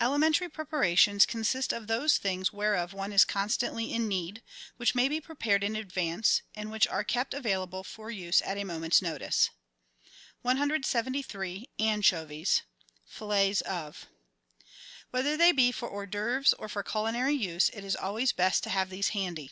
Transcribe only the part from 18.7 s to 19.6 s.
have these handy.